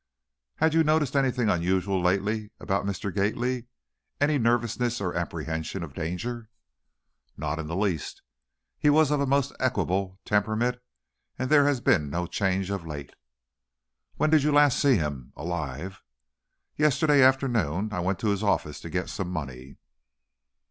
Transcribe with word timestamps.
"Had 0.55 0.73
you 0.73 0.83
noticed 0.83 1.15
anything 1.15 1.47
unusual 1.47 2.01
lately 2.01 2.49
about 2.59 2.87
Mr. 2.87 3.13
Gately? 3.13 3.67
Any 4.19 4.39
nervousness 4.39 4.99
or 4.99 5.13
apprehension 5.13 5.83
of 5.83 5.93
danger?" 5.93 6.49
"Not 7.37 7.59
in 7.59 7.67
the 7.67 7.75
least. 7.75 8.23
He 8.79 8.89
was 8.89 9.11
of 9.11 9.19
a 9.21 9.27
most 9.27 9.53
equable 9.59 10.17
temperament, 10.25 10.79
and 11.37 11.51
there 11.51 11.65
has 11.67 11.81
been 11.81 12.09
no 12.09 12.25
change 12.25 12.71
of 12.71 12.83
late." 12.87 13.13
"When 14.15 14.31
did 14.31 14.41
you 14.41 14.51
last 14.51 14.79
see 14.79 14.95
him 14.95 15.33
alive?" 15.35 16.01
"Yesterday 16.75 17.21
afternoon. 17.21 17.89
I 17.93 17.99
went 17.99 18.17
to 18.21 18.29
his 18.29 18.41
office 18.41 18.79
to 18.79 18.89
get 18.89 19.07
some 19.07 19.29
money." 19.29 19.77